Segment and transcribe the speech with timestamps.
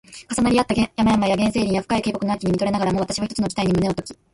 [0.35, 4.11] 重なり合った山々や原生林や深い渓谷の秋に見とれながらも、わたしは一つの期待に胸をとき